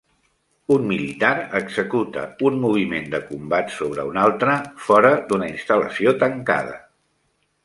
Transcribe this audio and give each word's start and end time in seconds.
Un 0.75 0.85
militar 0.91 1.33
executa 1.59 2.23
un 2.49 2.57
moviment 2.63 3.07
de 3.13 3.19
combat 3.27 3.71
sobre 3.77 4.09
un 4.13 4.19
altre 4.23 4.57
fora 4.87 5.13
d'una 5.31 5.53
instal·lació 5.53 6.17
tancada. 6.27 6.79